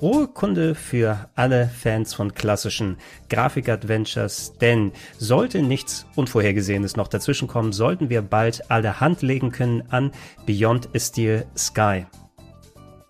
frohe 0.00 0.28
Kunde 0.28 0.74
für 0.74 1.28
alle 1.34 1.68
Fans 1.68 2.14
von 2.14 2.32
klassischen 2.32 2.96
Grafik-Adventures, 3.28 4.54
denn 4.58 4.92
sollte 5.18 5.60
nichts 5.60 6.06
Unvorhergesehenes 6.16 6.96
noch 6.96 7.08
dazwischenkommen, 7.08 7.74
sollten 7.74 8.08
wir 8.08 8.22
bald 8.22 8.70
alle 8.70 9.00
Hand 9.00 9.20
legen 9.20 9.52
können 9.52 9.82
an 9.90 10.10
Beyond 10.46 10.88
a 10.96 10.98
Steel 10.98 11.44
Sky. 11.54 12.06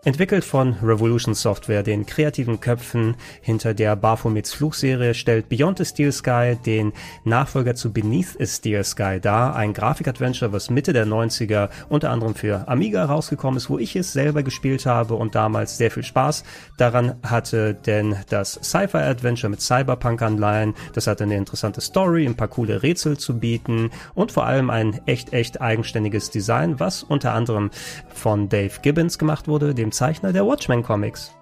Entwickelt 0.02 0.46
von 0.46 0.76
Revolution 0.82 1.34
Software, 1.34 1.82
den 1.82 2.06
kreativen 2.06 2.58
Köpfen 2.58 3.16
hinter 3.42 3.74
der 3.74 3.96
Baphomets 3.96 4.54
Fluchserie, 4.54 5.12
stellt 5.12 5.50
Beyond 5.50 5.76
the 5.76 5.84
Steel 5.84 6.10
Sky 6.10 6.56
den 6.64 6.94
Nachfolger 7.24 7.74
zu 7.74 7.92
Beneath 7.92 8.38
the 8.38 8.46
Steel 8.46 8.82
Sky 8.82 9.18
dar, 9.20 9.54
ein 9.56 9.74
Grafik-Adventure, 9.74 10.54
was 10.54 10.70
Mitte 10.70 10.94
der 10.94 11.06
90er 11.06 11.68
unter 11.90 12.08
anderem 12.08 12.34
für 12.34 12.66
Amiga 12.66 13.04
rausgekommen 13.04 13.58
ist, 13.58 13.68
wo 13.68 13.78
ich 13.78 13.94
es 13.94 14.14
selber 14.14 14.42
gespielt 14.42 14.86
habe 14.86 15.16
und 15.16 15.34
damals 15.34 15.76
sehr 15.76 15.90
viel 15.90 16.02
Spaß 16.02 16.44
daran 16.78 17.16
hatte, 17.22 17.74
denn 17.74 18.16
das 18.30 18.54
Sci-Fi-Adventure 18.54 19.50
mit 19.50 19.60
Cyberpunk-Anleihen, 19.60 20.72
das 20.94 21.08
hatte 21.08 21.24
eine 21.24 21.36
interessante 21.36 21.82
Story, 21.82 22.24
ein 22.24 22.36
paar 22.36 22.48
coole 22.48 22.82
Rätsel 22.82 23.18
zu 23.18 23.38
bieten 23.38 23.90
und 24.14 24.32
vor 24.32 24.46
allem 24.46 24.70
ein 24.70 24.98
echt, 25.04 25.34
echt 25.34 25.60
eigenständiges 25.60 26.30
Design, 26.30 26.80
was 26.80 27.02
unter 27.02 27.34
anderem 27.34 27.70
von 28.14 28.48
Dave 28.48 28.80
Gibbons 28.80 29.18
gemacht 29.18 29.46
wurde, 29.46 29.74
dem 29.74 29.89
dem 29.90 29.92
Zeichner 29.92 30.32
der 30.32 30.46
Watchmen 30.46 30.84
Comics. 30.84 31.34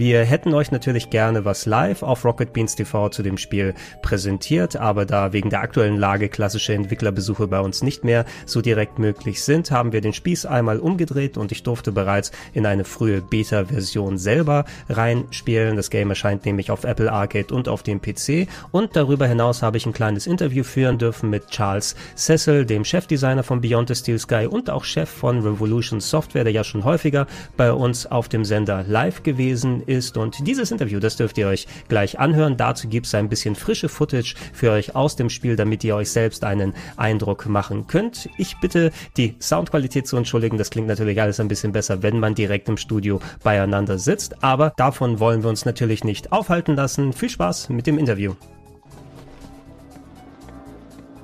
Wir 0.00 0.24
hätten 0.24 0.54
euch 0.54 0.70
natürlich 0.70 1.10
gerne 1.10 1.44
was 1.44 1.66
live 1.66 2.04
auf 2.04 2.24
Rocket 2.24 2.52
Beans 2.52 2.76
TV 2.76 3.08
zu 3.08 3.24
dem 3.24 3.36
Spiel 3.36 3.74
präsentiert, 4.00 4.76
aber 4.76 5.04
da 5.06 5.32
wegen 5.32 5.50
der 5.50 5.60
aktuellen 5.60 5.96
Lage 5.96 6.28
klassische 6.28 6.72
Entwicklerbesuche 6.72 7.48
bei 7.48 7.58
uns 7.58 7.82
nicht 7.82 8.04
mehr 8.04 8.24
so 8.46 8.60
direkt 8.60 9.00
möglich 9.00 9.42
sind, 9.42 9.72
haben 9.72 9.90
wir 9.90 10.00
den 10.00 10.12
Spieß 10.12 10.46
einmal 10.46 10.78
umgedreht 10.78 11.36
und 11.36 11.50
ich 11.50 11.64
durfte 11.64 11.90
bereits 11.90 12.30
in 12.54 12.64
eine 12.64 12.84
frühe 12.84 13.20
Beta-Version 13.20 14.18
selber 14.18 14.66
reinspielen. 14.88 15.74
Das 15.74 15.90
Game 15.90 16.10
erscheint 16.10 16.46
nämlich 16.46 16.70
auf 16.70 16.84
Apple 16.84 17.10
Arcade 17.10 17.52
und 17.52 17.66
auf 17.66 17.82
dem 17.82 18.00
PC 18.00 18.46
und 18.70 18.94
darüber 18.94 19.26
hinaus 19.26 19.62
habe 19.62 19.78
ich 19.78 19.86
ein 19.86 19.92
kleines 19.92 20.28
Interview 20.28 20.62
führen 20.62 20.98
dürfen 20.98 21.28
mit 21.28 21.48
Charles 21.48 21.96
Cecil, 22.14 22.64
dem 22.64 22.84
Chefdesigner 22.84 23.42
von 23.42 23.60
Beyond 23.60 23.88
the 23.88 23.96
Steel 23.96 24.20
Sky 24.20 24.46
und 24.48 24.70
auch 24.70 24.84
Chef 24.84 25.10
von 25.10 25.40
Revolution 25.40 26.00
Software, 26.00 26.44
der 26.44 26.52
ja 26.52 26.62
schon 26.62 26.84
häufiger 26.84 27.26
bei 27.56 27.72
uns 27.72 28.06
auf 28.06 28.28
dem 28.28 28.44
Sender 28.44 28.84
live 28.86 29.24
gewesen 29.24 29.82
ist. 29.88 30.16
Und 30.16 30.46
dieses 30.46 30.70
Interview, 30.70 31.00
das 31.00 31.16
dürft 31.16 31.38
ihr 31.38 31.48
euch 31.48 31.66
gleich 31.88 32.18
anhören. 32.18 32.56
Dazu 32.56 32.88
gibt 32.88 33.06
es 33.06 33.14
ein 33.14 33.28
bisschen 33.28 33.54
frische 33.54 33.88
Footage 33.88 34.34
für 34.52 34.70
euch 34.70 34.94
aus 34.94 35.16
dem 35.16 35.30
Spiel, 35.30 35.56
damit 35.56 35.82
ihr 35.84 35.96
euch 35.96 36.10
selbst 36.10 36.44
einen 36.44 36.74
Eindruck 36.96 37.46
machen 37.46 37.86
könnt. 37.86 38.28
Ich 38.36 38.58
bitte 38.60 38.92
die 39.16 39.36
Soundqualität 39.40 40.06
zu 40.06 40.16
entschuldigen. 40.16 40.58
Das 40.58 40.70
klingt 40.70 40.88
natürlich 40.88 41.20
alles 41.20 41.40
ein 41.40 41.48
bisschen 41.48 41.72
besser, 41.72 42.02
wenn 42.02 42.20
man 42.20 42.34
direkt 42.34 42.68
im 42.68 42.76
Studio 42.76 43.20
beieinander 43.42 43.98
sitzt. 43.98 44.44
Aber 44.44 44.72
davon 44.76 45.18
wollen 45.18 45.42
wir 45.42 45.48
uns 45.48 45.64
natürlich 45.64 46.04
nicht 46.04 46.32
aufhalten 46.32 46.76
lassen. 46.76 47.12
Viel 47.12 47.30
Spaß 47.30 47.70
mit 47.70 47.86
dem 47.86 47.98
Interview. 47.98 48.34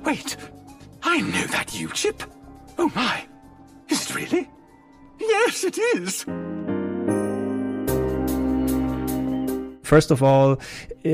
Wait, 0.03 0.37
I 1.03 1.21
know 1.21 1.47
that 1.51 1.71
U-chip. 1.73 2.23
Oh 2.77 2.89
my, 2.93 3.23
is 3.89 4.09
it 4.09 4.15
really? 4.15 4.47
Yes, 5.19 5.63
it 5.63 5.79
is. 5.95 6.25
First 9.85 10.09
of 10.09 10.23
all, 10.23 10.59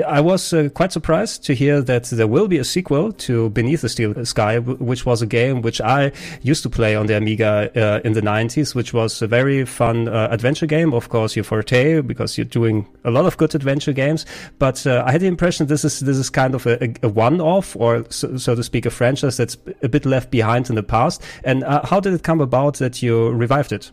I 0.07 0.21
was 0.21 0.53
uh, 0.53 0.69
quite 0.73 0.93
surprised 0.93 1.43
to 1.43 1.53
hear 1.53 1.81
that 1.81 2.05
there 2.05 2.25
will 2.25 2.47
be 2.47 2.57
a 2.57 2.63
sequel 2.63 3.11
to 3.11 3.49
Beneath 3.49 3.81
the 3.81 3.89
Steel 3.89 4.25
Sky, 4.25 4.59
which 4.59 5.05
was 5.05 5.21
a 5.21 5.25
game 5.25 5.61
which 5.61 5.81
I 5.81 6.13
used 6.41 6.63
to 6.63 6.69
play 6.69 6.95
on 6.95 7.07
the 7.07 7.17
Amiga 7.17 7.69
uh, 7.75 7.99
in 8.05 8.13
the 8.13 8.21
90s, 8.21 8.73
which 8.73 8.93
was 8.93 9.21
a 9.21 9.27
very 9.27 9.65
fun 9.65 10.07
uh, 10.07 10.29
adventure 10.31 10.65
game. 10.65 10.93
Of 10.93 11.09
course, 11.09 11.35
your 11.35 11.43
forte 11.43 11.99
because 11.99 12.37
you're 12.37 12.45
doing 12.45 12.87
a 13.03 13.11
lot 13.11 13.25
of 13.25 13.35
good 13.35 13.53
adventure 13.55 13.91
games. 13.91 14.25
But 14.57 14.87
uh, 14.87 15.03
I 15.05 15.11
had 15.11 15.19
the 15.19 15.27
impression 15.27 15.67
this 15.67 15.83
is 15.83 15.99
this 15.99 16.15
is 16.15 16.29
kind 16.29 16.55
of 16.55 16.65
a, 16.65 16.93
a 17.03 17.09
one-off, 17.09 17.75
or 17.75 18.05
so, 18.09 18.37
so, 18.37 18.55
to 18.55 18.63
speak, 18.63 18.85
a 18.85 18.89
franchise 18.89 19.35
that's 19.35 19.57
a 19.83 19.89
bit 19.89 20.05
left 20.05 20.31
behind 20.31 20.69
in 20.69 20.75
the 20.75 20.83
past. 20.83 21.21
And 21.43 21.65
uh, 21.65 21.85
how 21.85 21.99
did 21.99 22.13
it 22.13 22.23
come 22.23 22.39
about 22.39 22.75
that 22.75 23.03
you 23.03 23.31
revived 23.31 23.73
it? 23.73 23.91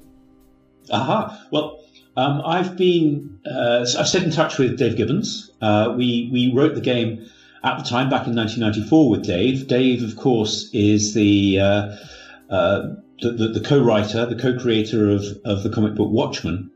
Aha. 0.93 1.47
Well. 1.51 1.81
Um, 2.19 2.43
I've 2.45 2.77
been 2.77 3.39
uh, 3.47 3.87
I've 3.97 4.09
stayed 4.09 4.25
in 4.25 4.33
touch 4.33 4.59
with 4.59 4.77
Dave 4.77 4.97
Gibbons. 4.97 5.53
Uh, 5.63 5.95
we 5.97 6.29
we 6.33 6.53
wrote 6.53 6.75
the 6.75 6.81
game 6.81 7.25
at 7.63 7.79
the 7.79 7.85
time 7.85 8.11
back 8.11 8.27
in 8.27 8.35
1994 8.35 9.09
with 9.09 9.23
Dave. 9.23 9.69
Dave, 9.69 10.03
of 10.03 10.17
course, 10.17 10.69
is 10.73 11.15
the 11.15 11.61
uh, 11.61 11.97
uh, 12.51 12.95
the, 13.21 13.31
the, 13.31 13.49
the, 13.49 13.61
co-writer, 13.61 14.27
the 14.27 14.35
co-creator 14.35 15.11
of, 15.11 15.23
of 15.45 15.63
the 15.63 15.71
comic 15.71 15.95
book 15.95 16.11
Watchmen, 16.11 16.73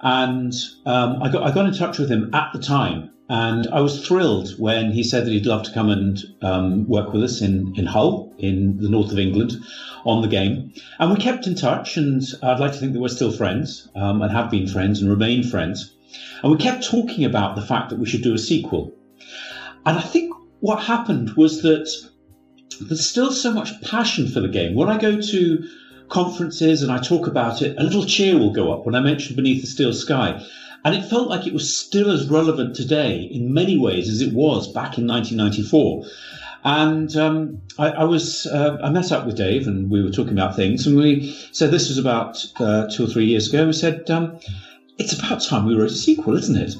and 0.00 0.52
um, 0.86 1.22
I 1.22 1.30
got 1.30 1.42
I 1.42 1.52
got 1.52 1.66
in 1.66 1.74
touch 1.74 1.98
with 1.98 2.10
him 2.10 2.30
at 2.34 2.52
the 2.52 2.58
time, 2.58 3.10
and 3.28 3.66
I 3.68 3.80
was 3.80 4.06
thrilled 4.06 4.50
when 4.58 4.92
he 4.92 5.02
said 5.02 5.26
that 5.26 5.32
he'd 5.32 5.46
love 5.46 5.64
to 5.64 5.72
come 5.72 5.90
and 5.90 6.18
um, 6.42 6.86
work 6.88 7.12
with 7.12 7.22
us 7.22 7.40
in 7.40 7.74
in 7.76 7.86
Hull, 7.86 8.34
in 8.38 8.78
the 8.78 8.88
north 8.88 9.12
of 9.12 9.18
England, 9.18 9.56
on 10.04 10.22
the 10.22 10.28
game. 10.28 10.72
And 10.98 11.10
we 11.10 11.18
kept 11.18 11.46
in 11.46 11.54
touch, 11.54 11.96
and 11.96 12.22
I'd 12.42 12.60
like 12.60 12.72
to 12.72 12.78
think 12.78 12.92
that 12.92 13.00
we're 13.00 13.08
still 13.08 13.32
friends 13.32 13.88
um, 13.94 14.22
and 14.22 14.30
have 14.32 14.50
been 14.50 14.66
friends 14.66 15.00
and 15.00 15.10
remain 15.10 15.42
friends. 15.42 15.94
And 16.42 16.52
we 16.52 16.58
kept 16.58 16.84
talking 16.84 17.24
about 17.24 17.56
the 17.56 17.62
fact 17.62 17.90
that 17.90 17.98
we 17.98 18.06
should 18.06 18.22
do 18.22 18.34
a 18.34 18.38
sequel. 18.38 18.92
And 19.84 19.98
I 19.98 20.02
think 20.02 20.32
what 20.60 20.80
happened 20.80 21.30
was 21.30 21.62
that 21.62 21.88
there's 22.80 23.06
still 23.06 23.32
so 23.32 23.52
much 23.52 23.80
passion 23.82 24.28
for 24.28 24.40
the 24.40 24.48
game. 24.48 24.74
When 24.74 24.88
I 24.88 24.98
go 24.98 25.20
to 25.20 25.68
conferences 26.08 26.82
and 26.82 26.90
I 26.90 26.98
talk 26.98 27.26
about 27.26 27.62
it, 27.62 27.76
a 27.78 27.82
little 27.82 28.04
cheer 28.04 28.38
will 28.38 28.52
go 28.52 28.72
up 28.72 28.86
when 28.86 28.94
I 28.94 29.00
mention 29.00 29.36
Beneath 29.36 29.60
the 29.60 29.66
Steel 29.66 29.92
Sky. 29.92 30.44
And 30.84 30.94
it 30.94 31.08
felt 31.08 31.28
like 31.28 31.46
it 31.46 31.52
was 31.52 31.76
still 31.76 32.10
as 32.10 32.28
relevant 32.28 32.76
today 32.76 33.22
in 33.22 33.52
many 33.52 33.76
ways 33.76 34.08
as 34.08 34.20
it 34.20 34.32
was 34.32 34.68
back 34.68 34.96
in 34.96 35.06
1994. 35.06 36.04
And 36.64 37.14
um, 37.16 37.62
I, 37.78 37.88
I, 37.88 38.04
was 38.04 38.46
uh, 38.46 38.78
I 38.82 38.90
met 38.90 39.12
up 39.12 39.26
with 39.26 39.36
Dave 39.36 39.66
and 39.66 39.90
we 39.90 40.02
were 40.02 40.10
talking 40.10 40.32
about 40.32 40.56
things, 40.56 40.86
and 40.86 40.96
we 40.96 41.36
said 41.52 41.70
this 41.70 41.88
was 41.88 41.98
about 41.98 42.44
uh, 42.58 42.88
two 42.90 43.04
or 43.04 43.06
three 43.06 43.26
years 43.26 43.48
ago. 43.48 43.66
We 43.66 43.72
said 43.72 44.10
um, 44.10 44.38
it's 44.98 45.12
about 45.12 45.42
time 45.42 45.66
we 45.66 45.74
wrote 45.74 45.90
a 45.90 45.94
sequel, 45.94 46.36
isn't 46.36 46.56
it? 46.56 46.74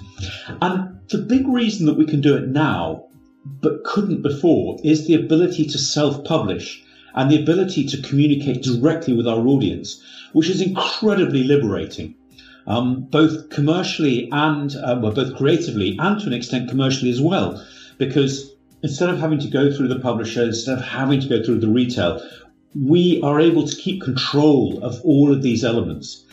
And 0.61 0.99
the 1.09 1.19
big 1.19 1.47
reason 1.47 1.87
that 1.87 1.97
we 1.97 2.07
can 2.07 2.21
do 2.21 2.37
it 2.37 2.49
now, 2.49 3.07
but 3.45 3.85
couldn't 3.85 4.23
before, 4.23 4.79
is 4.83 5.07
the 5.07 5.15
ability 5.15 5.67
to 5.67 5.79
self-publish 5.79 6.83
and 7.15 7.31
the 7.31 7.41
ability 7.41 7.87
to 7.87 8.03
communicate 8.03 8.63
directly 8.63 9.15
with 9.15 9.27
our 9.27 9.47
audience, 9.47 10.03
which 10.33 10.49
is 10.49 10.61
incredibly 10.61 11.45
liberating. 11.45 12.15
Um, 12.67 13.03
both 13.03 13.49
commercially 13.49 14.29
and 14.31 14.75
uh, 14.77 14.99
well, 15.01 15.13
both 15.13 15.37
creatively 15.37 15.97
and 15.99 16.21
to 16.21 16.27
an 16.27 16.35
extent 16.35 16.69
commercially 16.69 17.11
as 17.11 17.21
well, 17.21 17.65
because 17.97 18.53
instead 18.83 19.09
of 19.09 19.19
having 19.19 19.39
to 19.41 19.49
go 19.49 19.73
through 19.73 19.89
the 19.89 19.99
publisher, 20.01 20.45
instead 20.45 20.79
of 20.79 20.85
having 20.85 21.21
to 21.21 21.29
go 21.29 21.43
through 21.43 21.61
the 21.61 21.69
retail, 21.69 22.23
we 22.75 23.21
are 23.23 23.41
able 23.41 23.67
to 23.67 23.77
keep 23.77 24.03
control 24.03 24.83
of 24.85 25.01
all 25.03 25.33
of 25.33 25.43
these 25.43 25.65
elements. 25.65 26.25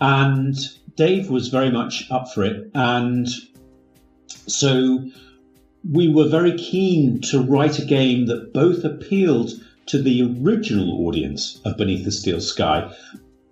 And 0.00 0.56
Dave 0.96 1.30
was 1.30 1.48
very 1.48 1.70
much 1.70 2.10
up 2.10 2.32
for 2.32 2.42
it. 2.44 2.70
And 2.74 3.28
so 4.46 5.04
we 5.90 6.08
were 6.08 6.28
very 6.28 6.56
keen 6.56 7.20
to 7.22 7.42
write 7.42 7.78
a 7.78 7.84
game 7.84 8.26
that 8.26 8.52
both 8.52 8.84
appealed 8.84 9.52
to 9.86 10.00
the 10.00 10.22
original 10.22 11.06
audience 11.06 11.60
of 11.64 11.76
Beneath 11.76 12.04
the 12.04 12.12
Steel 12.12 12.40
Sky, 12.40 12.92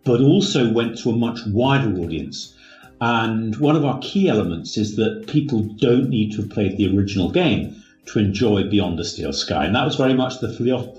but 0.04 0.20
also 0.20 0.72
went 0.72 0.98
to 0.98 1.10
a 1.10 1.16
much 1.16 1.40
wider 1.46 1.98
audience. 1.98 2.54
And 3.00 3.56
one 3.56 3.76
of 3.76 3.84
our 3.84 3.98
key 4.00 4.28
elements 4.28 4.76
is 4.76 4.96
that 4.96 5.26
people 5.26 5.60
don't 5.60 6.08
need 6.08 6.32
to 6.32 6.42
have 6.42 6.50
played 6.50 6.76
the 6.76 6.94
original 6.94 7.30
game 7.30 7.82
to 8.06 8.18
enjoy 8.18 8.68
Beyond 8.68 8.98
the 8.98 9.04
Steel 9.04 9.32
Sky. 9.32 9.66
And 9.66 9.74
that 9.74 9.84
was 9.84 9.96
very 9.96 10.14
much 10.14 10.40
the 10.40 10.52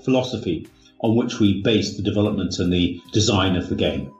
philosophy 0.04 0.66
on 1.00 1.16
which 1.16 1.40
we 1.40 1.62
based 1.62 1.96
the 1.96 2.02
development 2.02 2.58
and 2.58 2.72
the 2.72 3.00
design 3.12 3.56
of 3.56 3.68
the 3.68 3.74
game. 3.74 4.10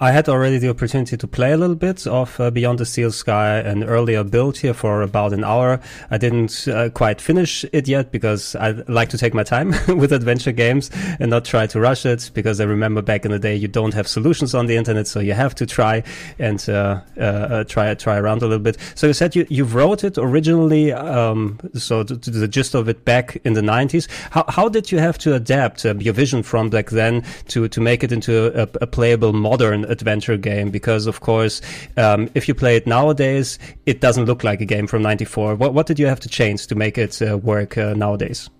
I 0.00 0.10
had 0.10 0.28
already 0.28 0.58
the 0.58 0.70
opportunity 0.70 1.16
to 1.16 1.26
play 1.28 1.52
a 1.52 1.56
little 1.56 1.76
bit 1.76 2.04
of 2.04 2.40
uh, 2.40 2.50
Beyond 2.50 2.80
the 2.80 2.84
Steel 2.84 3.12
Sky, 3.12 3.58
an 3.58 3.84
earlier 3.84 4.24
build 4.24 4.58
here 4.58 4.74
for 4.74 5.02
about 5.02 5.32
an 5.32 5.44
hour. 5.44 5.78
I 6.10 6.18
didn't 6.18 6.66
uh, 6.66 6.88
quite 6.90 7.20
finish 7.20 7.64
it 7.72 7.86
yet 7.86 8.10
because 8.10 8.56
I 8.56 8.72
like 8.88 9.08
to 9.10 9.18
take 9.18 9.34
my 9.34 9.44
time 9.44 9.72
with 9.96 10.12
adventure 10.12 10.50
games 10.50 10.90
and 11.20 11.30
not 11.30 11.44
try 11.44 11.68
to 11.68 11.78
rush 11.78 12.04
it 12.06 12.32
because 12.34 12.60
I 12.60 12.64
remember 12.64 13.02
back 13.02 13.24
in 13.24 13.30
the 13.30 13.38
day 13.38 13.54
you 13.54 13.68
don't 13.68 13.94
have 13.94 14.08
solutions 14.08 14.52
on 14.52 14.66
the 14.66 14.74
internet, 14.74 15.06
so 15.06 15.20
you 15.20 15.32
have 15.32 15.54
to 15.54 15.64
try 15.64 16.02
and 16.40 16.68
uh, 16.68 17.00
uh, 17.16 17.20
uh 17.20 17.64
try 17.64 17.94
try 17.94 18.16
around 18.16 18.42
a 18.42 18.48
little 18.48 18.64
bit. 18.64 18.76
So 18.96 19.06
you 19.06 19.12
said 19.12 19.36
you, 19.36 19.46
you 19.48 19.62
wrote 19.62 20.02
it 20.02 20.18
originally, 20.18 20.92
um, 20.92 21.60
so 21.74 22.02
to, 22.02 22.18
to, 22.18 22.30
the 22.32 22.48
gist 22.48 22.74
of 22.74 22.88
it 22.88 23.04
back 23.04 23.36
in 23.44 23.52
the 23.52 23.60
90s. 23.60 24.08
How, 24.32 24.44
how 24.48 24.68
did 24.68 24.90
you 24.90 24.98
have 24.98 25.18
to 25.18 25.34
adapt 25.34 25.86
uh, 25.86 25.94
your 25.94 26.14
vision 26.14 26.42
from 26.42 26.68
back 26.68 26.90
then 26.90 27.24
to, 27.46 27.68
to 27.68 27.80
make 27.80 28.02
it 28.02 28.10
into 28.10 28.60
a, 28.60 28.68
a 28.80 28.88
playable 28.88 29.32
modern 29.32 29.84
adventure 29.94 30.36
game 30.36 30.70
because, 30.70 31.06
of 31.06 31.20
course, 31.20 31.60
um, 31.96 32.30
if 32.34 32.48
you 32.48 32.54
play 32.54 32.76
it 32.76 32.86
nowadays, 32.86 33.58
it 33.86 34.00
doesn't 34.00 34.26
look 34.26 34.44
like 34.44 34.60
a 34.60 34.64
game 34.64 34.86
from 34.86 35.02
'94. 35.02 35.54
What, 35.54 35.74
what 35.74 35.86
did 35.86 35.98
you 35.98 36.06
have 36.06 36.20
to 36.20 36.28
change 36.28 36.66
to 36.68 36.74
make 36.74 36.98
it 36.98 37.20
uh, 37.22 37.38
work 37.38 37.78
uh, 37.78 37.94
nowadays? 37.94 38.50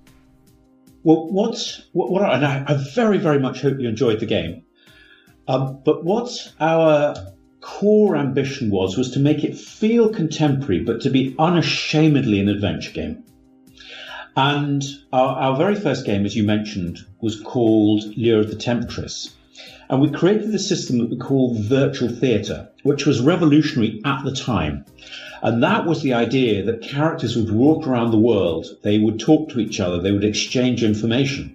Well, 1.03 1.31
what, 1.31 1.81
what, 1.93 2.11
what 2.11 2.23
I, 2.23 2.65
I, 2.67 2.75
very, 2.95 3.19
very 3.19 3.39
much 3.39 3.61
hope 3.61 3.79
you 3.79 3.89
enjoyed 3.89 4.21
the 4.21 4.27
game. 4.27 4.63
Um, 5.47 5.81
but 5.85 6.03
what 6.03 6.53
our 6.59 7.15
core 7.61 8.17
ambition 8.17 8.71
was 8.71 8.97
was 8.97 9.11
to 9.13 9.19
make 9.19 9.45
it 9.45 9.57
feel 9.57 10.09
contemporary, 10.09 10.83
but 10.83 11.03
to 11.03 11.11
be 11.11 11.35
unashamedly 11.39 12.41
an 12.41 12.49
adventure 12.49 12.93
game. 12.93 13.23
And 14.37 14.83
our, 15.13 15.37
our 15.37 15.57
very 15.57 15.75
first 15.75 16.07
game, 16.07 16.25
as 16.25 16.35
you 16.35 16.45
mentioned, 16.45 16.99
was 17.21 17.41
called 17.41 18.05
Lure 18.17 18.41
of 18.41 18.51
the 18.51 18.57
Temptress. 18.57 19.35
And 19.89 20.01
we 20.01 20.11
created 20.11 20.55
a 20.55 20.59
system 20.59 20.99
that 20.99 21.11
we 21.11 21.17
call 21.17 21.55
virtual 21.55 22.09
theatre, 22.09 22.69
which 22.83 23.07
was 23.07 23.21
revolutionary 23.21 24.01
at 24.05 24.25
the 24.25 24.35
time. 24.35 24.85
And 25.43 25.63
that 25.63 25.85
was 25.87 26.03
the 26.03 26.15
idea 26.15 26.65
that 26.65 26.83
characters 26.83 27.37
would 27.37 27.51
walk 27.51 27.87
around 27.87 28.11
the 28.11 28.19
world, 28.19 28.67
they 28.83 28.99
would 28.99 29.21
talk 29.21 29.51
to 29.51 29.61
each 29.61 29.79
other, 29.79 30.01
they 30.01 30.13
would 30.13 30.25
exchange 30.25 30.83
information. 30.83 31.55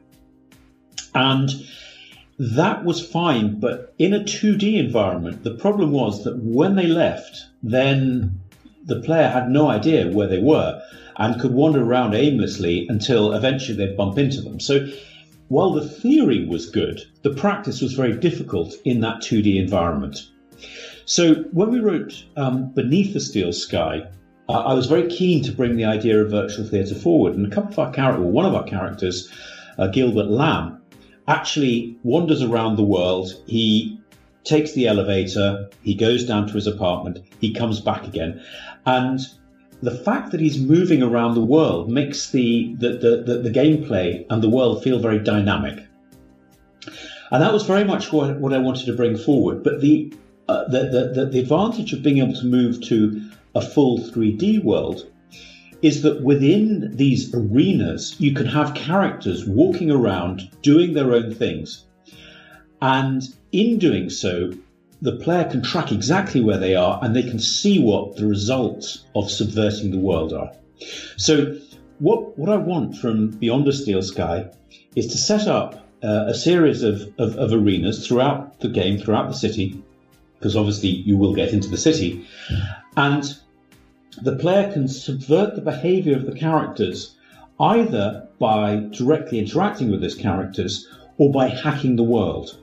And 1.16 1.50
that 2.38 2.86
was 2.86 3.06
fine, 3.06 3.60
but 3.60 3.94
in 3.98 4.14
a 4.14 4.20
2D 4.20 4.78
environment, 4.78 5.44
the 5.44 5.56
problem 5.56 5.92
was 5.92 6.24
that 6.24 6.38
when 6.38 6.76
they 6.76 6.88
left, 6.88 7.48
then 7.62 8.40
the 8.86 9.02
player 9.02 9.28
had 9.28 9.50
no 9.50 9.68
idea 9.68 10.10
where 10.10 10.28
they 10.28 10.40
were 10.40 10.82
and 11.18 11.42
could 11.42 11.52
wander 11.52 11.84
around 11.84 12.14
aimlessly 12.14 12.88
until 12.88 13.34
eventually 13.34 13.78
they'd 13.78 13.98
bump 13.98 14.18
into 14.18 14.42
them. 14.42 14.60
So 14.60 14.88
while 15.50 15.72
the 15.74 15.88
theory 15.88 16.46
was 16.46 16.70
good, 16.70 17.02
the 17.24 17.32
practice 17.32 17.82
was 17.82 17.94
very 17.94 18.16
difficult 18.18 18.76
in 18.86 19.02
that 19.02 19.22
2D 19.22 19.58
environment. 19.58 20.30
So 21.06 21.44
when 21.52 21.72
we 21.72 21.80
wrote 21.80 22.24
um, 22.38 22.72
Beneath 22.72 23.14
the 23.14 23.20
Steel 23.20 23.52
Sky, 23.52 24.08
uh, 24.48 24.54
I 24.54 24.74
was 24.74 24.86
very 24.86 25.08
keen 25.10 25.44
to 25.44 25.52
bring 25.52 25.76
the 25.76 25.86
idea 25.86 26.22
of 26.22 26.30
virtual 26.30 26.66
theatre 26.66 26.96
forward, 26.96 27.34
and 27.34 27.46
a 27.46 27.50
couple 27.50 27.72
of 27.74 27.80
our 27.80 27.92
characters, 27.92 28.26
one 28.26 28.46
of 28.46 28.54
our 28.54 28.64
characters, 28.64 29.32
uh, 29.80 29.88
Gilbert 29.88 30.30
Lamb, 30.30 30.82
actually 31.28 31.98
wanders 32.04 32.44
around 32.44 32.76
the 32.76 32.84
world. 32.84 33.32
He 33.48 34.00
takes 34.44 34.74
the 34.74 34.88
elevator, 34.88 35.70
he 35.84 35.96
goes 35.96 36.26
down 36.26 36.48
to 36.48 36.54
his 36.54 36.68
apartment, 36.68 37.20
he 37.42 37.54
comes 37.54 37.80
back 37.82 38.08
again, 38.08 38.42
and 38.86 39.20
the 39.82 39.96
fact 39.96 40.32
that 40.32 40.40
he's 40.40 40.60
moving 40.60 41.02
around 41.02 41.36
the 41.36 41.46
world 41.46 41.90
makes 41.90 42.32
the, 42.32 42.76
the, 42.80 42.90
the, 42.90 43.24
the, 43.26 43.42
the 43.44 43.50
gameplay 43.50 44.26
and 44.30 44.44
the 44.44 44.50
world 44.50 44.84
feel 44.84 45.00
very 45.00 45.20
dynamic. 45.20 45.86
And 47.32 47.42
that 47.44 47.54
was 47.54 47.66
very 47.66 47.84
much 47.84 48.12
what, 48.12 48.40
what 48.40 48.54
I 48.54 48.58
wanted 48.58 48.86
to 48.88 48.94
bring 48.94 49.18
forward. 49.18 49.64
But 49.64 49.82
the, 49.82 50.14
uh, 50.48 50.68
the, 50.68 51.12
the, 51.14 51.26
the 51.26 51.40
advantage 51.40 51.94
of 51.94 52.04
being 52.04 52.18
able 52.18 52.34
to 52.34 52.46
move 52.46 52.82
to 52.86 53.22
a 53.56 53.62
full 53.62 54.00
3D 54.00 54.64
world 54.64 55.10
is 55.82 56.02
that 56.02 56.24
within 56.24 56.96
these 56.96 57.34
arenas, 57.34 58.16
you 58.20 58.34
can 58.34 58.48
have 58.48 58.74
characters 58.74 59.46
walking 59.46 59.90
around 59.90 60.50
doing 60.62 60.94
their 60.94 61.14
own 61.14 61.34
things. 61.34 61.86
And 62.82 63.24
in 63.52 63.78
doing 63.78 64.10
so, 64.10 64.52
the 65.02 65.16
player 65.16 65.46
can 65.46 65.62
track 65.62 65.92
exactly 65.92 66.42
where 66.42 66.58
they 66.58 66.76
are 66.76 67.00
and 67.02 67.16
they 67.16 67.24
can 67.24 67.40
see 67.40 67.80
what 67.80 68.18
the 68.18 68.28
results 68.28 69.06
of 69.16 69.32
subverting 69.32 69.92
the 69.92 69.98
world 69.98 70.34
are. 70.34 70.52
So, 71.18 71.58
what, 72.00 72.38
what 72.38 72.50
I 72.50 72.58
want 72.58 72.98
from 72.98 73.28
Beyond 73.28 73.68
a 73.68 73.74
Steel 73.74 74.02
Sky 74.02 74.50
is 74.96 75.08
to 75.08 75.18
set 75.18 75.48
up 75.48 75.88
uh, 76.02 76.26
a 76.28 76.34
series 76.34 76.84
of, 76.84 77.02
of, 77.18 77.36
of, 77.36 77.52
arenas 77.52 78.08
throughout 78.08 78.62
the 78.62 78.70
game, 78.70 78.98
throughout 78.98 79.28
the 79.28 79.34
city, 79.34 79.84
because 80.38 80.56
obviously 80.56 80.90
you 80.90 81.18
will 81.18 81.36
get 81.36 81.52
into 81.52 81.68
the 81.68 81.78
city, 81.78 82.26
and 82.96 83.38
the 84.22 84.36
player 84.38 84.72
can 84.72 84.88
subvert 84.88 85.56
the 85.56 85.62
behavior 85.62 86.16
of 86.16 86.26
the 86.26 86.32
characters 86.32 87.16
either 87.60 88.28
by 88.40 88.78
directly 88.92 89.40
interacting 89.40 89.92
with 89.92 90.02
those 90.02 90.16
characters 90.16 90.88
or 91.18 91.32
by 91.32 91.50
hacking 91.50 91.98
the 91.98 92.04
world. 92.04 92.58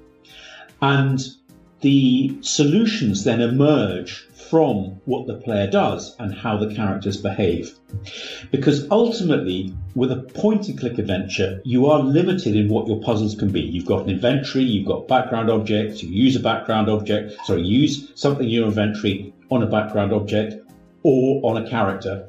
And 0.80 1.20
the 1.86 2.36
solutions 2.40 3.22
then 3.22 3.40
emerge 3.40 4.26
from 4.50 5.00
what 5.04 5.28
the 5.28 5.36
player 5.36 5.70
does 5.70 6.16
and 6.18 6.34
how 6.34 6.56
the 6.56 6.74
characters 6.74 7.16
behave. 7.16 7.78
Because 8.50 8.90
ultimately, 8.90 9.72
with 9.94 10.10
a 10.10 10.22
point 10.34 10.66
and 10.66 10.76
click 10.80 10.98
adventure, 10.98 11.62
you 11.64 11.86
are 11.86 12.00
limited 12.00 12.56
in 12.56 12.68
what 12.68 12.88
your 12.88 13.00
puzzles 13.00 13.36
can 13.36 13.52
be. 13.52 13.60
You've 13.60 13.86
got 13.86 14.02
an 14.02 14.10
inventory, 14.10 14.64
you've 14.64 14.88
got 14.88 15.06
background 15.06 15.48
objects, 15.48 16.02
you 16.02 16.08
use 16.08 16.34
a 16.34 16.40
background 16.40 16.90
object, 16.90 17.34
sorry, 17.46 17.62
use 17.62 18.10
something 18.16 18.46
in 18.46 18.52
your 18.52 18.66
inventory 18.66 19.32
on 19.52 19.62
a 19.62 19.66
background 19.66 20.12
object 20.12 20.56
or 21.04 21.40
on 21.48 21.62
a 21.62 21.70
character. 21.70 22.26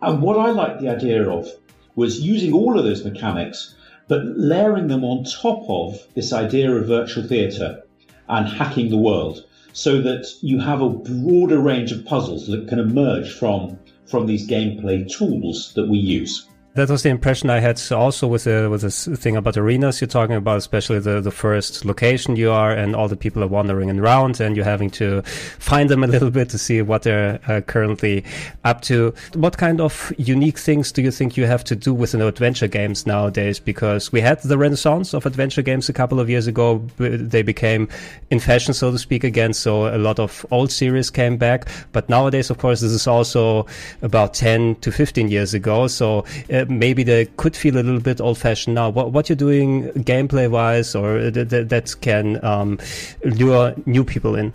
And 0.00 0.22
what 0.22 0.38
I 0.38 0.50
liked 0.50 0.80
the 0.80 0.90
idea 0.90 1.28
of 1.28 1.48
was 1.96 2.20
using 2.20 2.52
all 2.52 2.78
of 2.78 2.84
those 2.84 3.04
mechanics, 3.04 3.74
but 4.06 4.24
layering 4.24 4.86
them 4.86 5.02
on 5.02 5.24
top 5.24 5.64
of 5.68 6.06
this 6.14 6.32
idea 6.32 6.70
of 6.70 6.86
virtual 6.86 7.24
theatre 7.26 7.82
and 8.28 8.48
hacking 8.48 8.90
the 8.90 8.96
world 8.96 9.44
so 9.72 10.00
that 10.02 10.26
you 10.40 10.58
have 10.58 10.80
a 10.82 10.88
broader 10.88 11.60
range 11.60 11.92
of 11.92 12.04
puzzles 12.04 12.46
that 12.46 12.66
can 12.68 12.78
emerge 12.78 13.30
from 13.30 13.78
from 14.06 14.26
these 14.26 14.48
gameplay 14.48 15.08
tools 15.10 15.72
that 15.74 15.88
we 15.88 15.98
use 15.98 16.46
that 16.76 16.90
was 16.90 17.02
the 17.02 17.08
impression 17.08 17.48
I 17.48 17.58
had 17.60 17.80
also 17.90 18.26
with 18.26 18.44
the 18.44 18.68
with 18.70 18.82
this 18.82 19.06
thing 19.06 19.36
about 19.36 19.56
arenas 19.56 20.00
you're 20.00 20.08
talking 20.08 20.36
about, 20.36 20.58
especially 20.58 20.98
the 20.98 21.20
the 21.20 21.30
first 21.30 21.84
location 21.84 22.36
you 22.36 22.50
are, 22.50 22.70
and 22.70 22.94
all 22.94 23.08
the 23.08 23.16
people 23.16 23.42
are 23.42 23.48
wandering 23.48 23.98
around, 23.98 24.40
and 24.40 24.54
you're 24.54 24.64
having 24.64 24.90
to 24.90 25.22
find 25.58 25.88
them 25.88 26.04
a 26.04 26.06
little 26.06 26.30
bit 26.30 26.50
to 26.50 26.58
see 26.58 26.82
what 26.82 27.02
they're 27.02 27.40
uh, 27.48 27.62
currently 27.62 28.24
up 28.64 28.82
to. 28.82 29.14
What 29.34 29.56
kind 29.56 29.80
of 29.80 30.12
unique 30.18 30.58
things 30.58 30.92
do 30.92 31.00
you 31.00 31.10
think 31.10 31.36
you 31.36 31.46
have 31.46 31.64
to 31.64 31.76
do 31.76 31.94
with 31.94 32.12
an 32.12 32.20
adventure 32.20 32.68
games 32.68 33.06
nowadays? 33.06 33.58
Because 33.58 34.12
we 34.12 34.20
had 34.20 34.42
the 34.42 34.58
renaissance 34.58 35.14
of 35.14 35.24
adventure 35.24 35.62
games 35.62 35.88
a 35.88 35.94
couple 35.94 36.20
of 36.20 36.28
years 36.28 36.46
ago; 36.46 36.78
they 36.98 37.42
became 37.42 37.88
in 38.30 38.38
fashion, 38.38 38.74
so 38.74 38.90
to 38.90 38.98
speak, 38.98 39.24
again. 39.24 39.54
So 39.54 39.94
a 39.94 39.98
lot 39.98 40.18
of 40.18 40.44
old 40.50 40.70
series 40.70 41.08
came 41.08 41.38
back, 41.38 41.68
but 41.92 42.10
nowadays, 42.10 42.50
of 42.50 42.58
course, 42.58 42.80
this 42.82 42.92
is 42.92 43.06
also 43.06 43.66
about 44.02 44.34
10 44.34 44.76
to 44.76 44.92
15 44.92 45.28
years 45.28 45.54
ago. 45.54 45.86
So 45.86 46.26
uh, 46.52 46.65
maybe 46.70 47.02
they 47.02 47.26
could 47.36 47.56
feel 47.56 47.76
a 47.76 47.82
little 47.82 48.00
bit 48.00 48.20
old 48.20 48.38
fashioned 48.38 48.74
now. 48.74 48.90
What, 48.90 49.12
what 49.12 49.28
you're 49.28 49.36
doing 49.36 49.90
gameplay 49.92 50.50
wise 50.50 50.94
or 50.94 51.30
th- 51.30 51.48
th- 51.48 51.68
that 51.68 51.94
can 52.00 52.44
um, 52.44 52.78
lure 53.24 53.74
new 53.86 54.04
people 54.04 54.36
in? 54.36 54.52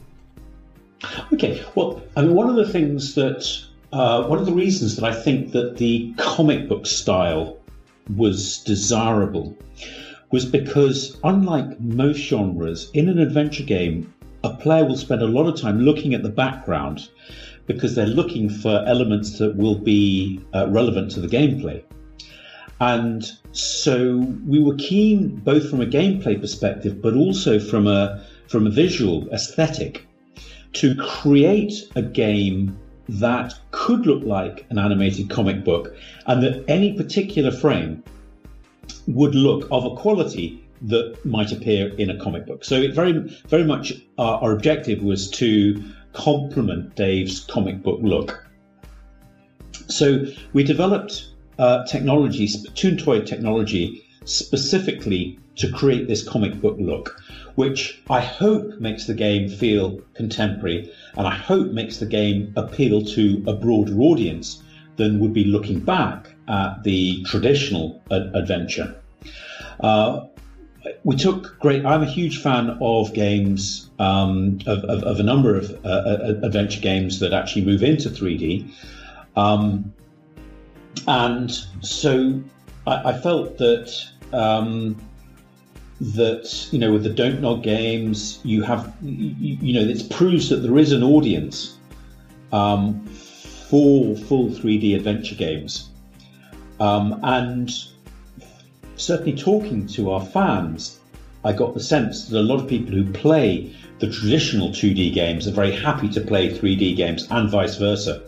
Okay, 1.33 1.63
well, 1.75 2.01
I 2.15 2.21
mean, 2.21 2.35
one 2.35 2.49
of 2.49 2.55
the 2.55 2.71
things 2.71 3.15
that, 3.15 3.47
uh, 3.91 4.23
one 4.25 4.39
of 4.39 4.45
the 4.45 4.53
reasons 4.53 4.95
that 4.97 5.05
I 5.05 5.13
think 5.13 5.51
that 5.51 5.77
the 5.77 6.13
comic 6.17 6.69
book 6.69 6.85
style 6.85 7.57
was 8.15 8.59
desirable 8.59 9.57
was 10.31 10.45
because, 10.45 11.17
unlike 11.23 11.79
most 11.79 12.17
genres, 12.17 12.89
in 12.93 13.09
an 13.09 13.19
adventure 13.19 13.63
game, 13.63 14.13
a 14.43 14.53
player 14.55 14.85
will 14.85 14.97
spend 14.97 15.21
a 15.21 15.27
lot 15.27 15.47
of 15.47 15.59
time 15.59 15.79
looking 15.79 16.13
at 16.13 16.23
the 16.23 16.29
background 16.29 17.09
because 17.67 17.95
they're 17.95 18.05
looking 18.05 18.49
for 18.49 18.83
elements 18.87 19.37
that 19.39 19.55
will 19.55 19.75
be 19.75 20.41
uh, 20.53 20.67
relevant 20.69 21.11
to 21.11 21.19
the 21.19 21.27
gameplay. 21.27 21.83
And 22.81 23.31
so 23.51 24.17
we 24.47 24.59
were 24.59 24.73
keen, 24.73 25.35
both 25.35 25.69
from 25.69 25.81
a 25.81 25.85
gameplay 25.85 26.41
perspective, 26.41 26.99
but 26.99 27.13
also 27.13 27.59
from 27.59 27.85
a 27.85 28.25
from 28.47 28.65
a 28.65 28.71
visual 28.71 29.29
aesthetic, 29.31 30.07
to 30.73 30.95
create 30.95 31.73
a 31.95 32.01
game 32.01 32.75
that 33.07 33.53
could 33.69 34.07
look 34.07 34.23
like 34.23 34.65
an 34.71 34.79
animated 34.79 35.29
comic 35.29 35.63
book, 35.63 35.95
and 36.25 36.41
that 36.41 36.65
any 36.67 36.93
particular 36.93 37.51
frame 37.51 38.03
would 39.07 39.35
look 39.35 39.67
of 39.71 39.85
a 39.85 39.95
quality 39.95 40.67
that 40.81 41.23
might 41.23 41.51
appear 41.51 41.93
in 41.99 42.09
a 42.09 42.17
comic 42.17 42.47
book. 42.47 42.65
So 42.65 42.77
it 42.81 42.95
very 42.95 43.13
very 43.47 43.63
much 43.63 43.93
our, 44.17 44.41
our 44.41 44.53
objective 44.53 45.03
was 45.03 45.29
to 45.31 45.83
complement 46.13 46.95
Dave's 46.95 47.41
comic 47.41 47.83
book 47.83 47.99
look. 48.01 48.43
So 49.87 50.25
we 50.53 50.63
developed 50.63 51.30
uh, 51.61 51.85
technology, 51.85 52.47
Toon 52.73 52.97
Toy 52.97 53.21
technology, 53.21 54.03
specifically 54.25 55.37
to 55.57 55.71
create 55.71 56.07
this 56.07 56.27
comic 56.27 56.59
book 56.59 56.75
look, 56.79 57.21
which 57.55 58.01
I 58.09 58.19
hope 58.19 58.79
makes 58.79 59.05
the 59.05 59.13
game 59.13 59.47
feel 59.47 60.01
contemporary 60.15 60.91
and 61.15 61.27
I 61.27 61.35
hope 61.35 61.71
makes 61.71 61.97
the 61.97 62.07
game 62.07 62.51
appeal 62.55 63.03
to 63.05 63.43
a 63.45 63.53
broader 63.53 63.99
audience 63.99 64.63
than 64.95 65.19
would 65.19 65.33
be 65.33 65.43
looking 65.43 65.79
back 65.79 66.33
at 66.47 66.83
the 66.83 67.23
traditional 67.23 68.01
ad- 68.11 68.31
adventure. 68.33 68.95
Uh, 69.79 70.25
we 71.03 71.15
took 71.15 71.59
great. 71.59 71.85
I'm 71.85 72.01
a 72.01 72.09
huge 72.09 72.41
fan 72.41 72.75
of 72.81 73.13
games, 73.13 73.91
um, 73.99 74.57
of, 74.65 74.79
of, 74.85 75.03
of, 75.03 75.19
a 75.19 75.23
number 75.23 75.55
of 75.55 75.69
uh, 75.85 75.87
uh 75.87 76.33
adventure 76.41 76.81
games 76.81 77.19
that 77.19 77.33
actually 77.33 77.65
move 77.65 77.83
into 77.83 78.09
3D. 78.09 78.67
Um, 79.35 79.93
and 81.07 81.51
so 81.81 82.41
I, 82.87 83.09
I 83.09 83.17
felt 83.17 83.57
that 83.57 83.93
um, 84.33 84.95
that 85.99 86.67
you 86.71 86.79
know 86.79 86.91
with 86.91 87.03
the 87.03 87.09
Don't 87.09 87.41
Nod 87.41 87.63
games, 87.63 88.39
you 88.43 88.61
have 88.63 88.93
you, 89.01 89.57
you 89.61 89.73
know 89.73 89.87
it 89.87 90.09
proves 90.09 90.49
that 90.49 90.57
there 90.57 90.77
is 90.77 90.91
an 90.91 91.03
audience 91.03 91.77
um, 92.51 93.05
for 93.05 94.15
full 94.15 94.49
3D 94.49 94.95
adventure 94.95 95.35
games, 95.35 95.89
um, 96.79 97.19
and 97.23 97.71
certainly 98.95 99.35
talking 99.35 99.87
to 99.87 100.11
our 100.11 100.25
fans, 100.25 100.99
I 101.43 101.53
got 101.53 101.73
the 101.73 101.79
sense 101.79 102.27
that 102.27 102.39
a 102.39 102.41
lot 102.41 102.59
of 102.59 102.67
people 102.67 102.93
who 102.93 103.11
play 103.11 103.73
the 103.99 104.09
traditional 104.09 104.69
2D 104.69 105.13
games 105.13 105.47
are 105.47 105.51
very 105.51 105.75
happy 105.75 106.09
to 106.09 106.21
play 106.21 106.49
3D 106.49 106.95
games 106.95 107.27
and 107.29 107.49
vice 107.49 107.77
versa. 107.77 108.23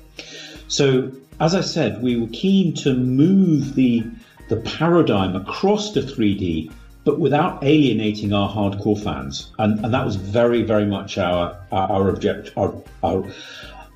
So, 0.67 1.11
as 1.39 1.55
I 1.55 1.61
said, 1.61 2.01
we 2.01 2.15
were 2.15 2.27
keen 2.27 2.73
to 2.75 2.93
move 2.93 3.75
the 3.75 4.03
the 4.49 4.57
paradigm 4.57 5.35
across 5.35 5.91
to 5.91 6.01
3D, 6.01 6.71
but 7.05 7.17
without 7.19 7.63
alienating 7.63 8.33
our 8.33 8.49
hardcore 8.49 9.01
fans, 9.01 9.51
and, 9.57 9.83
and 9.85 9.93
that 9.93 10.05
was 10.05 10.15
very, 10.15 10.63
very 10.63 10.85
much 10.85 11.17
our 11.17 11.57
our, 11.71 12.09
object 12.09 12.51
our, 12.57 12.73
our 13.03 13.25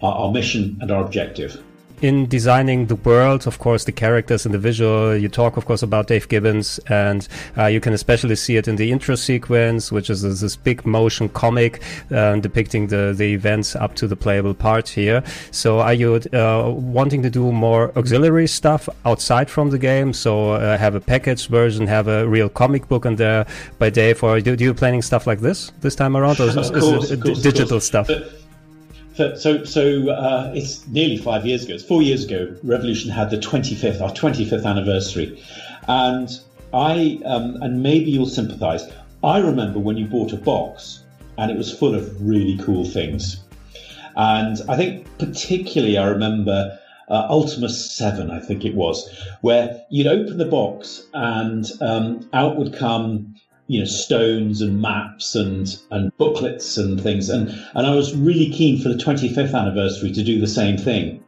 our 0.02 0.32
mission 0.32 0.78
and 0.82 0.92
our 0.92 1.04
objective 1.04 1.62
in 2.02 2.28
designing 2.28 2.88
the 2.88 2.96
world, 2.96 3.48
of 3.48 3.60
course, 3.60 3.86
the 3.86 3.92
characters 3.92 4.46
and 4.46 4.54
the 4.54 4.60
visual, 4.60 5.16
you 5.16 5.28
talk, 5.28 5.58
of 5.58 5.66
course, 5.66 5.82
about 5.82 6.08
Dave 6.08 6.28
Gibbons, 6.30 6.80
and 6.88 7.28
uh, 7.58 7.66
you 7.66 7.80
can 7.80 7.94
especially 7.94 8.36
see 8.36 8.58
it 8.58 8.68
in 8.68 8.76
the 8.76 8.92
intro 8.92 9.16
sequence, 9.16 9.92
which 9.92 10.10
is 10.10 10.22
this 10.22 10.56
big 10.56 10.86
motion 10.86 11.30
comic 11.30 11.82
uh, 12.12 12.36
depicting 12.36 12.88
the, 12.88 13.14
the 13.18 13.34
events 13.34 13.76
up 13.76 13.96
to 13.96 14.08
the 14.08 14.16
playable 14.16 14.54
part 14.54 14.88
here. 14.88 15.24
So, 15.52 15.80
are 15.80 15.94
you 15.94 16.16
uh, 16.34 16.72
wanting 16.76 17.24
to 17.24 17.30
do 17.30 17.52
more 17.52 17.92
auxiliary 17.98 18.48
stuff 18.48 18.88
outside 19.06 19.50
from 19.50 19.72
the 19.72 19.80
game? 19.80 20.14
So, 20.14 20.52
uh, 20.52 20.78
have 20.78 20.96
a 20.96 21.00
packaged 21.02 21.50
version, 21.50 21.88
have 21.88 22.08
a 22.08 22.28
real 22.28 22.50
comic 22.50 22.88
book 22.88 23.06
on 23.06 23.16
there 23.16 23.46
by 23.80 23.90
Dave, 23.90 24.24
or 24.24 24.40
do, 24.40 24.56
do 24.56 24.64
you 24.64 24.74
planning 24.74 25.02
stuff 25.02 25.26
like 25.26 25.40
this 25.40 25.72
this 25.82 25.96
time 25.96 26.16
around, 26.16 26.40
or 26.40 26.50
is, 26.50 26.56
course, 26.56 27.12
it 27.12 27.22
course, 27.22 27.42
digital 27.42 27.80
stuff? 27.80 28.08
But 28.08 28.47
so, 29.36 29.64
so 29.64 30.10
uh, 30.10 30.52
it's 30.56 30.88
nearly 30.88 31.18
five 31.18 31.46
years 31.46 31.66
ago. 31.66 31.74
It's 31.74 31.84
four 31.84 32.02
years 32.02 32.24
ago. 32.26 32.56
Revolution 32.64 33.10
had 33.12 33.30
the 33.30 33.38
25th, 33.38 34.02
our 34.02 34.12
25th 34.12 34.66
anniversary, 34.66 35.42
and 35.88 36.30
I 36.74 37.20
um, 37.26 37.58
and 37.62 37.82
maybe 37.82 38.12
you'll 38.12 38.28
sympathise. 38.28 38.84
I 39.24 39.40
remember 39.40 39.80
when 39.80 39.98
you 39.98 40.06
bought 40.06 40.34
a 40.34 40.38
box 40.38 41.04
and 41.38 41.50
it 41.50 41.58
was 41.58 41.72
full 41.72 41.96
of 41.96 42.22
really 42.22 42.58
cool 42.58 42.86
things, 42.86 43.38
and 44.16 44.62
I 44.70 44.78
think 44.78 45.08
particularly 45.18 45.98
I 45.98 46.08
remember 46.08 46.78
uh, 47.10 47.28
Ultima 47.30 47.70
7, 47.70 48.30
I 48.30 48.40
think 48.40 48.66
it 48.66 48.76
was, 48.76 49.10
where 49.42 49.82
you'd 49.90 50.08
open 50.08 50.38
the 50.38 50.46
box 50.46 51.08
and 51.14 51.66
um, 51.82 52.30
out 52.34 52.58
would 52.58 52.74
come 52.76 53.36
you 53.68 53.80
know 53.80 53.86
stones 53.86 54.62
and 54.62 54.82
maps 54.82 55.36
and 55.36 55.78
and 55.92 56.16
booklets 56.18 56.78
and 56.78 57.00
things. 57.02 57.30
And 57.30 57.50
and 57.76 57.86
I 57.86 57.94
was 57.94 58.16
really 58.16 58.50
keen 58.50 58.82
for 58.82 58.90
the 58.90 58.96
25th 58.96 59.54
anniversary 59.54 60.12
to 60.12 60.24
do 60.24 60.40
the 60.40 60.48
same 60.48 60.78
thing. 60.78 61.24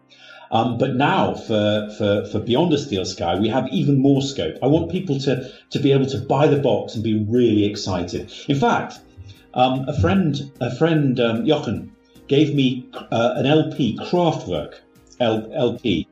Um, 0.52 0.80
but 0.80 0.96
now 0.96 1.36
for, 1.36 1.90
for 1.98 2.26
for 2.26 2.40
beyond 2.40 2.74
a 2.74 2.78
steel 2.78 3.06
sky 3.06 3.38
we 3.38 3.50
have 3.50 3.68
even 3.72 4.00
more 4.00 4.22
scope. 4.22 4.56
I 4.64 4.68
want 4.68 4.92
people 4.92 5.20
to 5.20 5.52
to 5.70 5.80
be 5.80 5.92
able 5.92 6.08
to 6.08 6.18
buy 6.18 6.48
the 6.48 6.60
box 6.60 6.96
and 6.96 7.04
be 7.04 7.24
really 7.24 7.66
excited. 7.66 8.32
In 8.48 8.60
fact 8.60 9.00
um, 9.54 9.88
a 9.88 10.00
friend 10.00 10.52
a 10.62 10.76
friend 10.76 11.20
um, 11.20 11.46
Jochen 11.46 11.92
gave 12.28 12.54
me 12.56 12.88
uh, 13.12 13.34
an 13.36 13.46
LP 13.46 13.98
Kraftwerk 13.98 14.76
L- 15.20 15.52
LP 15.54 16.08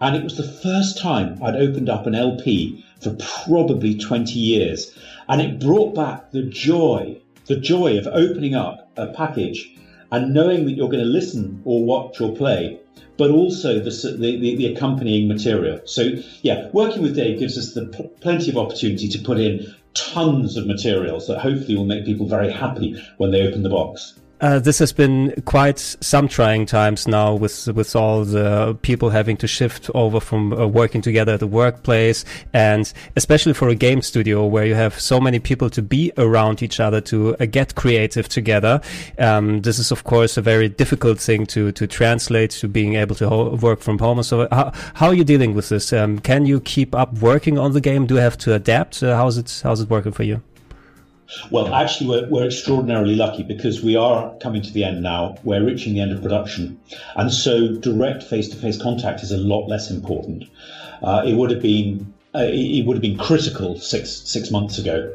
and 0.00 0.16
it 0.16 0.24
was 0.24 0.36
the 0.36 0.42
first 0.42 0.98
time 0.98 1.38
I'd 1.42 1.56
opened 1.56 1.88
up 1.88 2.06
an 2.06 2.14
LP 2.14 2.84
for 3.00 3.16
probably 3.44 3.96
20 3.96 4.38
years 4.38 4.96
and 5.28 5.40
it 5.40 5.60
brought 5.60 5.94
back 5.94 6.30
the 6.32 6.42
joy, 6.42 7.20
the 7.46 7.56
joy 7.56 7.98
of 7.98 8.06
opening 8.06 8.54
up 8.54 8.90
a 8.96 9.06
package 9.08 9.76
and 10.12 10.34
knowing 10.34 10.64
that 10.66 10.72
you're 10.72 10.88
going 10.88 11.04
to 11.04 11.10
listen 11.10 11.62
or 11.64 11.84
watch 11.84 12.20
or 12.20 12.34
play, 12.34 12.80
but 13.16 13.30
also 13.30 13.78
the, 13.78 13.90
the, 14.18 14.56
the 14.56 14.66
accompanying 14.66 15.28
material. 15.28 15.80
So, 15.84 16.14
yeah, 16.42 16.68
working 16.72 17.02
with 17.02 17.14
Dave 17.14 17.38
gives 17.38 17.56
us 17.56 17.74
the 17.74 17.86
plenty 18.20 18.50
of 18.50 18.56
opportunity 18.56 19.08
to 19.08 19.18
put 19.18 19.38
in 19.38 19.72
tons 19.94 20.56
of 20.56 20.66
materials 20.66 21.26
that 21.26 21.38
hopefully 21.38 21.76
will 21.76 21.84
make 21.84 22.04
people 22.04 22.26
very 22.26 22.50
happy 22.50 23.00
when 23.18 23.30
they 23.30 23.46
open 23.46 23.62
the 23.62 23.68
box. 23.68 24.14
Uh, 24.40 24.58
this 24.58 24.78
has 24.78 24.90
been 24.90 25.34
quite 25.44 25.78
some 25.78 26.26
trying 26.26 26.64
times 26.64 27.06
now 27.06 27.34
with 27.34 27.66
with 27.68 27.94
all 27.94 28.24
the 28.24 28.74
people 28.80 29.10
having 29.10 29.36
to 29.36 29.46
shift 29.46 29.90
over 29.94 30.18
from 30.18 30.52
uh, 30.54 30.66
working 30.66 31.02
together 31.02 31.34
at 31.34 31.40
the 31.40 31.46
workplace 31.46 32.24
and 32.54 32.92
especially 33.16 33.52
for 33.52 33.68
a 33.68 33.74
game 33.74 34.00
studio 34.00 34.46
where 34.46 34.64
you 34.64 34.74
have 34.74 34.98
so 34.98 35.20
many 35.20 35.38
people 35.38 35.68
to 35.68 35.82
be 35.82 36.10
around 36.16 36.62
each 36.62 36.80
other 36.80 37.02
to 37.02 37.36
uh, 37.36 37.44
get 37.44 37.74
creative 37.74 38.30
together. 38.30 38.80
Um, 39.18 39.60
this 39.60 39.78
is 39.78 39.92
of 39.92 40.04
course 40.04 40.38
a 40.38 40.42
very 40.42 40.70
difficult 40.70 41.20
thing 41.20 41.44
to 41.46 41.70
to 41.72 41.86
translate 41.86 42.50
to 42.52 42.68
being 42.68 42.94
able 42.94 43.16
to 43.16 43.28
work 43.56 43.80
from 43.80 43.98
home. 43.98 44.22
So 44.22 44.48
how, 44.50 44.72
how 44.94 45.08
are 45.08 45.14
you 45.14 45.24
dealing 45.24 45.54
with 45.54 45.68
this? 45.68 45.92
Um, 45.92 46.18
can 46.18 46.46
you 46.46 46.60
keep 46.60 46.94
up 46.94 47.12
working 47.18 47.58
on 47.58 47.72
the 47.72 47.80
game? 47.80 48.06
Do 48.06 48.14
you 48.14 48.20
have 48.20 48.38
to 48.38 48.54
adapt? 48.54 49.02
Uh, 49.02 49.16
how's 49.16 49.36
it 49.36 49.60
how's 49.62 49.80
it 49.82 49.90
working 49.90 50.12
for 50.12 50.22
you? 50.22 50.42
Well, 51.50 51.72
actually, 51.74 52.08
we're, 52.08 52.28
we're, 52.28 52.46
extraordinarily 52.46 53.14
lucky 53.14 53.42
because 53.42 53.82
we 53.82 53.96
are 53.96 54.34
coming 54.38 54.62
to 54.62 54.72
the 54.72 54.84
end 54.84 55.02
now. 55.02 55.36
We're 55.44 55.64
reaching 55.64 55.94
the 55.94 56.00
end 56.00 56.12
of 56.12 56.22
production. 56.22 56.80
And 57.16 57.32
so 57.32 57.76
direct 57.76 58.22
face 58.22 58.48
to 58.48 58.56
face 58.56 58.80
contact 58.80 59.22
is 59.22 59.30
a 59.30 59.36
lot 59.36 59.68
less 59.68 59.90
important. 59.90 60.44
Uh, 61.02 61.22
it 61.26 61.34
would 61.34 61.50
have 61.50 61.62
been 61.62 62.12
uh, 62.34 62.46
it 62.46 62.86
would 62.86 62.96
have 62.96 63.02
been 63.02 63.18
critical 63.18 63.78
six 63.78 64.10
six 64.10 64.50
months 64.50 64.78
ago. 64.78 65.14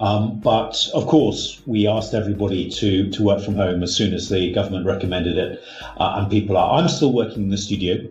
Um, 0.00 0.40
but 0.40 0.88
of 0.94 1.06
course, 1.06 1.60
we 1.66 1.86
asked 1.86 2.14
everybody 2.14 2.70
to, 2.70 3.10
to 3.10 3.22
work 3.22 3.44
from 3.44 3.54
home 3.54 3.82
as 3.82 3.94
soon 3.94 4.14
as 4.14 4.30
the 4.30 4.50
government 4.52 4.86
recommended 4.86 5.36
it, 5.36 5.62
uh, 5.98 6.14
and 6.16 6.30
people 6.30 6.56
are. 6.56 6.78
I'm 6.78 6.88
still 6.88 7.12
working 7.12 7.42
in 7.42 7.50
the 7.50 7.58
studio, 7.58 8.08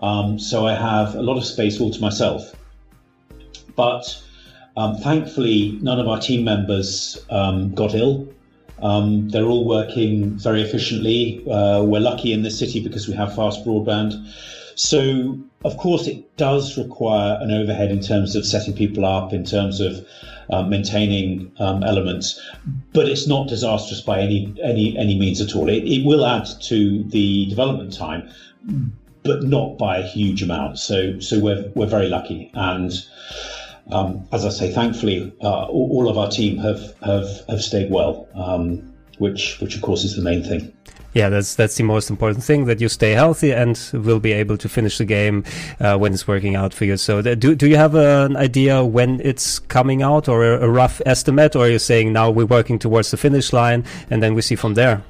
um, 0.00 0.38
so 0.38 0.64
I 0.64 0.74
have 0.74 1.16
a 1.16 1.22
lot 1.22 1.36
of 1.36 1.44
space 1.44 1.80
all 1.80 1.90
to 1.90 2.00
myself. 2.00 2.54
But 3.74 4.22
um, 4.76 4.96
thankfully, 4.98 5.78
none 5.82 6.00
of 6.00 6.08
our 6.08 6.20
team 6.20 6.44
members 6.44 7.18
um, 7.30 7.74
got 7.74 7.94
ill. 7.94 8.28
Um, 8.80 9.28
they're 9.28 9.46
all 9.46 9.66
working 9.66 10.36
very 10.36 10.62
efficiently. 10.62 11.48
Uh, 11.48 11.82
we're 11.82 12.00
lucky 12.00 12.32
in 12.32 12.42
this 12.42 12.58
city 12.58 12.82
because 12.82 13.06
we 13.06 13.14
have 13.14 13.34
fast 13.34 13.64
broadband. 13.64 14.12
So, 14.74 15.38
of 15.64 15.76
course, 15.76 16.08
it 16.08 16.36
does 16.36 16.76
require 16.76 17.38
an 17.40 17.52
overhead 17.52 17.92
in 17.92 18.00
terms 18.00 18.34
of 18.34 18.44
setting 18.44 18.74
people 18.74 19.06
up, 19.06 19.32
in 19.32 19.44
terms 19.44 19.80
of 19.80 20.04
uh, 20.50 20.62
maintaining 20.62 21.52
um, 21.58 21.82
elements, 21.84 22.40
but 22.92 23.08
it's 23.08 23.26
not 23.26 23.48
disastrous 23.48 24.00
by 24.00 24.20
any 24.20 24.54
any 24.62 24.98
any 24.98 25.18
means 25.18 25.40
at 25.40 25.54
all. 25.54 25.68
It, 25.68 25.84
it 25.84 26.04
will 26.04 26.26
add 26.26 26.48
to 26.62 27.04
the 27.04 27.46
development 27.46 27.94
time, 27.94 28.28
but 29.22 29.44
not 29.44 29.78
by 29.78 29.98
a 29.98 30.02
huge 30.02 30.42
amount. 30.42 30.78
So, 30.78 31.20
so 31.20 31.38
we're 31.38 31.70
we're 31.74 31.86
very 31.86 32.08
lucky 32.08 32.50
and. 32.54 32.92
Um, 33.90 34.26
as 34.32 34.46
I 34.46 34.48
say, 34.48 34.72
thankfully, 34.72 35.32
uh, 35.42 35.66
all, 35.66 35.90
all, 35.92 36.08
of 36.08 36.16
our 36.16 36.30
team 36.30 36.56
have 36.58 36.94
have, 37.02 37.28
have 37.48 37.60
stayed 37.60 37.90
well, 37.90 38.26
um, 38.34 38.94
which 39.18 39.60
which 39.60 39.76
of 39.76 39.82
course 39.82 40.04
is 40.04 40.16
the 40.16 40.22
main 40.22 40.42
thing. 40.42 40.72
Yeah, 41.12 41.28
that's 41.28 41.54
that's 41.54 41.76
the 41.76 41.84
most 41.84 42.10
important 42.10 42.42
thing 42.42 42.64
that 42.64 42.80
you 42.80 42.88
stay 42.88 43.12
healthy 43.12 43.52
and 43.52 43.78
will 43.92 44.18
be 44.18 44.32
able 44.32 44.56
to 44.56 44.68
finish 44.68 44.98
the 44.98 45.04
game 45.04 45.44
uh, 45.78 45.96
when 45.96 46.12
it's 46.12 46.26
working 46.26 46.56
out 46.56 46.74
for 46.74 46.86
you. 46.86 46.96
So, 46.96 47.22
do 47.22 47.54
do 47.54 47.68
you 47.68 47.76
have 47.76 47.94
an 47.94 48.36
idea 48.36 48.84
when 48.84 49.20
it's 49.20 49.60
coming 49.60 50.02
out, 50.02 50.28
or 50.28 50.44
a, 50.44 50.64
a 50.64 50.68
rough 50.68 51.00
estimate, 51.06 51.54
or 51.54 51.66
are 51.66 51.70
you 51.70 51.78
saying 51.78 52.12
now 52.12 52.30
we're 52.30 52.46
working 52.46 52.80
towards 52.80 53.12
the 53.12 53.16
finish 53.16 53.52
line 53.52 53.84
and 54.10 54.22
then 54.22 54.34
we 54.34 54.42
see 54.42 54.56
from 54.56 54.74
there? 54.74 55.04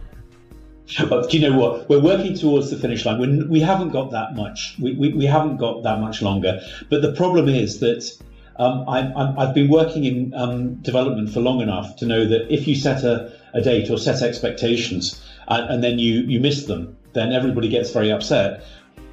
But 1.08 1.30
do 1.30 1.38
you 1.38 1.48
know 1.48 1.58
what? 1.58 1.88
We're 1.88 2.02
working 2.02 2.36
towards 2.36 2.70
the 2.70 2.76
finish 2.76 3.06
line. 3.06 3.18
We're, 3.18 3.48
we 3.48 3.60
haven't 3.60 3.90
got 3.90 4.10
that 4.10 4.34
much. 4.34 4.76
We, 4.78 4.92
we, 4.94 5.14
we 5.14 5.24
haven't 5.24 5.56
got 5.56 5.82
that 5.84 6.00
much 6.00 6.20
longer. 6.20 6.60
But 6.90 7.00
the 7.00 7.12
problem 7.12 7.48
is 7.48 7.80
that 7.80 8.12
um, 8.56 8.84
i 8.88 9.44
have 9.44 9.54
been 9.54 9.68
working 9.68 10.04
in 10.04 10.32
um, 10.34 10.74
development 10.76 11.30
for 11.30 11.40
long 11.40 11.60
enough 11.60 11.96
to 11.96 12.06
know 12.06 12.26
that 12.26 12.52
if 12.52 12.66
you 12.68 12.74
set 12.74 13.02
a, 13.04 13.32
a 13.52 13.60
date 13.60 13.90
or 13.90 13.98
set 13.98 14.22
expectations 14.22 15.20
and, 15.48 15.70
and, 15.70 15.84
then 15.84 15.98
you, 15.98 16.22
you 16.22 16.40
miss 16.40 16.64
them, 16.64 16.96
then 17.12 17.32
everybody 17.32 17.68
gets 17.68 17.90
very 17.90 18.10
upset. 18.10 18.62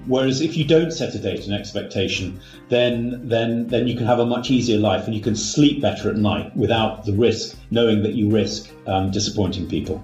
Whereas 0.08 0.42
if 0.42 0.58
you 0.58 0.66
don't 0.66 0.92
set 0.92 1.14
a 1.14 1.20
date 1.20 1.46
and 1.46 1.54
expectation, 1.54 2.40
then 2.70 3.20
then 3.28 3.68
then 3.68 3.88
you 3.88 3.96
can 3.96 4.08
have 4.08 4.18
a 4.18 4.26
much 4.26 4.50
easier 4.50 4.80
life 4.80 5.06
and 5.06 5.14
you 5.14 5.22
can 5.22 5.36
sleep 5.36 5.80
better 5.80 6.10
at 6.10 6.16
night 6.16 6.56
without 6.56 7.06
the 7.06 7.14
risk, 7.14 7.56
knowing 7.70 8.02
that 8.02 8.16
you 8.16 8.28
risk 8.28 8.72
um, 8.88 9.12
disappointing 9.12 9.68
people. 9.68 10.04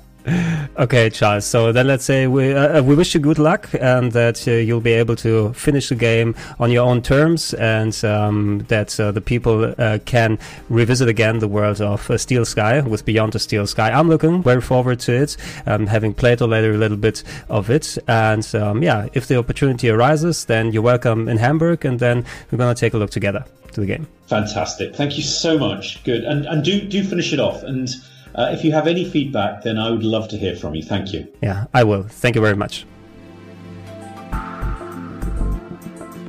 Okay, 0.77 1.10
Charles. 1.10 1.46
So 1.46 1.72
then 1.72 1.88
let's 1.88 2.03
say 2.03 2.27
we 2.27 2.53
uh, 2.53 2.79
uh, 2.79 2.84
we 2.84 2.96
wish 2.96 3.13
you 3.13 3.19
good 3.19 3.39
luck 3.39 3.69
and 3.79 4.12
that 4.12 4.48
uh, 4.48 4.51
you'll 4.51 4.81
be 4.81 4.91
able 4.91 5.15
to 5.17 5.53
finish 5.53 5.89
the 5.89 5.96
game 5.96 6.36
on 6.60 6.72
your 6.72 6.86
own 6.86 7.01
terms 7.01 7.53
and 7.53 7.93
um, 8.03 8.65
that 8.67 9.00
uh, 9.00 9.12
the 9.12 9.22
people 9.22 9.74
uh, 9.77 10.00
can 10.05 10.38
revisit 10.69 11.07
again 11.07 11.39
the 11.39 11.48
world 11.48 11.81
of 11.81 12.10
uh, 12.10 12.17
Steel 12.17 12.46
Sky 12.46 12.81
with 12.81 13.05
Beyond 13.05 13.34
the 13.34 13.39
Steel 13.39 13.67
Sky. 13.67 13.91
I'm 13.91 14.10
looking 14.10 14.43
very 14.43 14.62
forward 14.62 15.00
to 15.01 15.13
it, 15.13 15.38
um, 15.65 15.88
having 15.88 16.13
played 16.13 16.41
already 16.41 16.67
a 16.67 16.77
little 16.77 16.98
bit 16.98 17.24
of 17.50 17.69
it. 17.69 17.98
And 18.07 18.48
um, 18.55 18.84
yeah, 18.84 19.07
if 19.13 19.27
the 19.27 19.38
opportunity 19.38 19.89
arises, 19.89 20.46
then 20.46 20.72
you're 20.72 20.84
welcome 20.84 21.29
in 21.29 21.38
Hamburg 21.38 21.86
and 21.86 22.00
then 22.00 22.25
we're 22.51 22.57
going 22.57 22.74
to 22.74 22.79
take 22.79 22.93
a 22.93 22.98
look 22.98 23.12
together 23.12 23.46
to 23.74 23.79
the 23.79 23.88
game. 23.88 24.07
Fantastic. 24.27 24.96
Thank 24.96 25.17
you 25.17 25.24
so 25.24 25.57
much. 25.57 26.03
Good. 26.03 26.24
And, 26.24 26.46
and 26.46 26.63
do, 26.63 26.81
do 26.81 27.03
finish 27.03 27.31
it 27.31 27.39
off. 27.39 27.63
And 27.63 27.89
uh, 28.38 28.50
if 28.51 28.63
you 28.63 28.72
have 28.72 28.88
any 28.88 29.03
feedback, 29.03 29.63
then 29.63 29.77
I 29.77 29.89
would 29.89 30.03
love 30.03 30.27
to 30.29 30.38
hear 30.38 30.56
from 30.56 30.75
you. 30.75 30.84
Thank 30.84 31.13
you. 31.13 31.27
Yeah, 31.41 31.65
I 31.74 31.84
will. 31.84 32.03
Thank 32.03 32.36
you 32.36 32.41
very 32.41 32.56
much. 32.56 32.86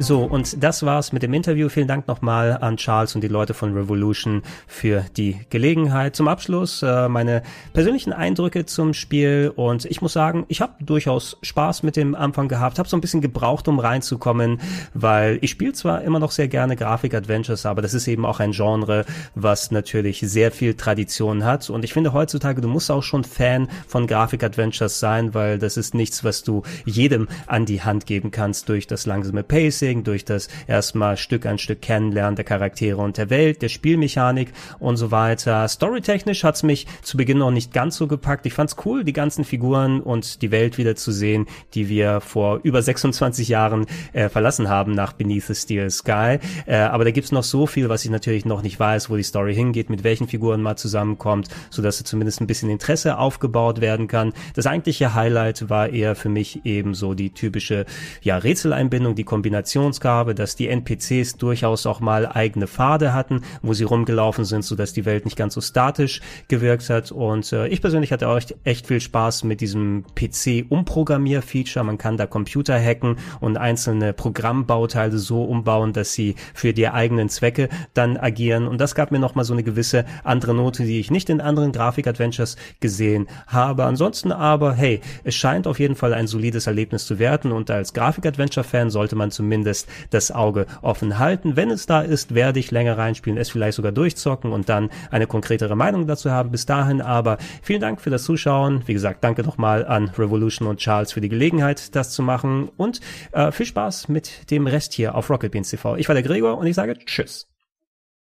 So, 0.00 0.22
und 0.22 0.62
das 0.62 0.84
war's 0.84 1.12
mit 1.12 1.24
dem 1.24 1.34
Interview. 1.34 1.68
Vielen 1.68 1.88
Dank 1.88 2.06
nochmal 2.06 2.58
an 2.60 2.76
Charles 2.76 3.16
und 3.16 3.20
die 3.20 3.28
Leute 3.28 3.52
von 3.52 3.72
Revolution 3.74 4.42
für 4.68 5.04
die 5.16 5.40
Gelegenheit. 5.50 6.14
Zum 6.14 6.28
Abschluss 6.28 6.84
äh, 6.84 7.08
meine 7.08 7.42
persönlichen 7.72 8.12
Eindrücke 8.12 8.64
zum 8.64 8.94
Spiel 8.94 9.52
und 9.56 9.86
ich 9.86 10.00
muss 10.00 10.12
sagen, 10.12 10.46
ich 10.46 10.60
habe 10.60 10.74
durchaus 10.78 11.36
Spaß 11.42 11.82
mit 11.82 11.96
dem 11.96 12.14
Anfang 12.14 12.46
gehabt, 12.46 12.78
habe 12.78 12.88
so 12.88 12.96
ein 12.96 13.00
bisschen 13.00 13.20
gebraucht, 13.20 13.66
um 13.66 13.80
reinzukommen, 13.80 14.60
weil 14.94 15.40
ich 15.40 15.50
spiele 15.50 15.72
zwar 15.72 16.02
immer 16.02 16.20
noch 16.20 16.30
sehr 16.30 16.46
gerne 16.46 16.76
Grafik-Adventures, 16.76 17.66
aber 17.66 17.82
das 17.82 17.92
ist 17.92 18.06
eben 18.06 18.24
auch 18.24 18.38
ein 18.38 18.52
Genre, 18.52 19.04
was 19.34 19.72
natürlich 19.72 20.20
sehr 20.20 20.52
viel 20.52 20.74
Tradition 20.74 21.44
hat 21.44 21.68
und 21.70 21.84
ich 21.84 21.92
finde 21.92 22.12
heutzutage, 22.12 22.60
du 22.60 22.68
musst 22.68 22.88
auch 22.92 23.02
schon 23.02 23.24
Fan 23.24 23.68
von 23.88 24.06
Grafik-Adventures 24.06 25.00
sein, 25.00 25.34
weil 25.34 25.58
das 25.58 25.76
ist 25.76 25.92
nichts, 25.92 26.22
was 26.22 26.44
du 26.44 26.62
jedem 26.84 27.26
an 27.48 27.66
die 27.66 27.82
Hand 27.82 28.06
geben 28.06 28.30
kannst 28.30 28.68
durch 28.68 28.86
das 28.86 29.04
langsame 29.04 29.42
Pacing 29.42 29.87
Pacing, 29.88 30.04
durch 30.04 30.24
das 30.24 30.48
erstmal 30.66 31.16
Stück 31.16 31.46
an 31.46 31.58
Stück 31.58 31.80
Kennenlernen 31.82 32.36
der 32.36 32.44
Charaktere 32.44 32.98
und 32.98 33.16
der 33.16 33.30
Welt, 33.30 33.62
der 33.62 33.68
Spielmechanik 33.68 34.52
und 34.78 34.96
so 34.96 35.10
weiter. 35.10 35.66
Storytechnisch 35.66 36.44
hat's 36.44 36.62
mich 36.62 36.86
zu 37.02 37.16
Beginn 37.16 37.38
noch 37.38 37.50
nicht 37.50 37.72
ganz 37.72 37.96
so 37.96 38.06
gepackt. 38.06 38.46
Ich 38.46 38.52
fand's 38.52 38.76
cool, 38.84 39.04
die 39.04 39.12
ganzen 39.12 39.44
Figuren 39.44 40.00
und 40.00 40.42
die 40.42 40.50
Welt 40.50 40.78
wieder 40.78 40.96
zu 40.96 41.12
sehen, 41.12 41.46
die 41.74 41.88
wir 41.88 42.20
vor 42.20 42.60
über 42.62 42.82
26 42.82 43.48
Jahren 43.48 43.86
äh, 44.12 44.28
verlassen 44.28 44.68
haben 44.68 44.92
nach 44.92 45.12
Beneath 45.12 45.44
the 45.44 45.54
Steel 45.54 45.90
Sky. 45.90 46.38
Äh, 46.66 46.76
aber 46.76 47.04
da 47.04 47.10
gibt's 47.10 47.32
noch 47.32 47.44
so 47.44 47.66
viel, 47.66 47.88
was 47.88 48.04
ich 48.04 48.10
natürlich 48.10 48.44
noch 48.44 48.62
nicht 48.62 48.78
weiß, 48.78 49.10
wo 49.10 49.16
die 49.16 49.22
Story 49.22 49.54
hingeht, 49.54 49.90
mit 49.90 50.04
welchen 50.04 50.28
Figuren 50.28 50.62
mal 50.62 50.76
zusammenkommt, 50.76 51.48
so 51.70 51.82
dass 51.82 52.02
zumindest 52.02 52.40
ein 52.40 52.46
bisschen 52.46 52.70
Interesse 52.70 53.18
aufgebaut 53.18 53.80
werden 53.80 54.06
kann. 54.06 54.32
Das 54.54 54.66
eigentliche 54.66 55.14
Highlight 55.14 55.68
war 55.68 55.88
eher 55.88 56.14
für 56.14 56.28
mich 56.28 56.64
eben 56.64 56.94
so 56.94 57.14
die 57.14 57.30
typische 57.30 57.86
ja, 58.22 58.38
Rätseleinbindung, 58.38 59.14
die 59.14 59.24
Kombination 59.24 59.77
Navigationsgabe, 59.78 60.34
dass 60.34 60.56
die 60.56 60.68
NPCs 60.68 61.36
durchaus 61.36 61.86
auch 61.86 62.00
mal 62.00 62.26
eigene 62.26 62.66
Pfade 62.66 63.14
hatten, 63.14 63.42
wo 63.62 63.74
sie 63.74 63.84
rumgelaufen 63.84 64.44
sind, 64.44 64.64
so 64.64 64.76
die 64.76 65.04
Welt 65.04 65.24
nicht 65.24 65.36
ganz 65.36 65.54
so 65.54 65.60
statisch 65.60 66.20
gewirkt 66.48 66.88
hat. 66.90 67.12
Und 67.12 67.52
äh, 67.52 67.68
ich 67.68 67.80
persönlich 67.80 68.12
hatte 68.12 68.28
auch 68.28 68.40
echt 68.64 68.86
viel 68.86 69.00
Spaß 69.00 69.44
mit 69.44 69.60
diesem 69.60 70.04
PC-Umprogrammier-Feature. 70.14 71.84
Man 71.84 71.98
kann 71.98 72.16
da 72.16 72.26
Computer 72.26 72.78
hacken 72.78 73.16
und 73.40 73.56
einzelne 73.56 74.12
Programmbauteile 74.12 75.18
so 75.18 75.44
umbauen, 75.44 75.92
dass 75.92 76.12
sie 76.12 76.34
für 76.54 76.72
die 76.72 76.88
eigenen 76.88 77.28
Zwecke 77.28 77.68
dann 77.94 78.16
agieren. 78.16 78.66
Und 78.66 78.80
das 78.80 78.94
gab 78.94 79.10
mir 79.10 79.18
nochmal 79.18 79.44
so 79.44 79.52
eine 79.52 79.62
gewisse 79.62 80.04
andere 80.24 80.54
Note, 80.54 80.84
die 80.84 81.00
ich 81.00 81.10
nicht 81.10 81.30
in 81.30 81.40
anderen 81.40 81.72
Grafik-Adventures 81.72 82.56
gesehen 82.80 83.28
habe. 83.46 83.84
Ansonsten 83.84 84.32
aber, 84.32 84.74
hey, 84.74 85.00
es 85.24 85.34
scheint 85.34 85.66
auf 85.66 85.78
jeden 85.78 85.96
Fall 85.96 86.14
ein 86.14 86.26
solides 86.26 86.66
Erlebnis 86.66 87.06
zu 87.06 87.18
werden 87.18 87.52
und 87.52 87.70
als 87.70 87.92
Grafik-Adventure-Fan 87.92 88.90
sollte 88.90 89.16
man 89.16 89.30
zumindest 89.30 89.67
zumindest 89.68 89.88
das 90.10 90.30
Auge 90.30 90.66
offen 90.82 91.18
halten. 91.18 91.56
Wenn 91.56 91.70
es 91.70 91.86
da 91.86 92.00
ist, 92.00 92.34
werde 92.34 92.58
ich 92.58 92.70
länger 92.70 92.96
reinspielen, 92.96 93.38
es 93.38 93.50
vielleicht 93.50 93.76
sogar 93.76 93.92
durchzocken 93.92 94.52
und 94.52 94.68
dann 94.68 94.90
eine 95.10 95.26
konkretere 95.26 95.76
Meinung 95.76 96.06
dazu 96.06 96.30
haben. 96.30 96.50
Bis 96.50 96.66
dahin 96.66 97.00
aber 97.00 97.38
vielen 97.62 97.80
Dank 97.80 98.00
für 98.00 98.10
das 98.10 98.24
Zuschauen. 98.24 98.82
Wie 98.86 98.94
gesagt, 98.94 99.22
danke 99.24 99.42
nochmal 99.42 99.86
an 99.86 100.08
Revolution 100.16 100.68
und 100.68 100.78
Charles 100.78 101.12
für 101.12 101.20
die 101.20 101.28
Gelegenheit, 101.28 101.94
das 101.94 102.10
zu 102.10 102.22
machen 102.22 102.70
und 102.76 103.00
äh, 103.32 103.52
viel 103.52 103.66
Spaß 103.66 104.08
mit 104.08 104.50
dem 104.50 104.66
Rest 104.66 104.92
hier 104.94 105.14
auf 105.14 105.30
Rocket 105.30 105.52
Beans 105.52 105.70
TV. 105.70 105.96
Ich 105.96 106.08
war 106.08 106.14
der 106.14 106.22
Gregor 106.22 106.58
und 106.58 106.66
ich 106.66 106.74
sage 106.74 106.94
Tschüss. 107.04 107.47